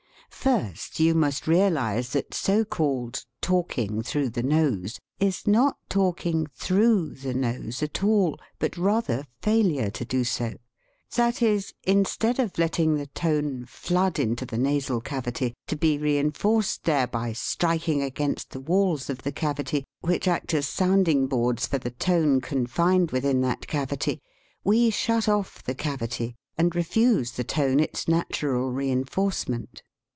First, 0.33 0.99
you 0.99 1.13
must 1.13 1.45
realize 1.45 2.13
that 2.13 2.33
so 2.33 2.65
called" 2.65 3.25
talk 3.43 3.77
ing 3.77 4.01
through 4.01 4.29
the 4.29 4.41
nose 4.41 4.99
''is 5.29 5.45
not 5.45 5.77
talking 5.87 6.47
through 6.55 7.13
the 7.13 7.35
nose 7.35 7.83
at 7.83 8.03
all, 8.03 8.39
but 8.57 8.75
rather 8.75 9.27
failure 9.43 9.91
to 9.91 10.03
do 10.03 10.23
so 10.23 10.55
that 11.15 11.43
is, 11.43 11.75
instead 11.83 12.39
of 12.39 12.57
letting 12.57 12.95
the 12.95 13.05
tone 13.07 13.65
flood 13.67 14.17
into 14.17 14.43
the 14.43 14.57
nasal 14.57 14.99
cavity, 14.99 15.53
to 15.67 15.75
be 15.75 15.99
re 15.99 16.17
enforced 16.17 16.85
there 16.85 17.05
by 17.07 17.33
striking 17.33 18.01
against 18.01 18.49
the 18.49 18.59
walls 18.61 19.11
of 19.11 19.21
the 19.21 19.33
cavity, 19.33 19.83
which 19.99 20.27
act 20.27 20.55
as 20.55 20.67
sounding 20.67 21.27
boards 21.27 21.67
for 21.67 21.77
the 21.77 21.91
tone 21.91 22.41
confined 22.41 23.11
within 23.11 23.41
that 23.41 23.67
cavity, 23.67 24.19
we 24.63 24.89
shut 24.89 25.29
off 25.29 25.61
the 25.63 25.75
cavity, 25.75 26.35
and 26.57 26.73
refuse 26.75 27.33
the 27.33 27.43
tone 27.43 27.79
its 27.79 28.07
natural 28.07 28.71
re 28.71 28.89
enforcement. 28.89 29.83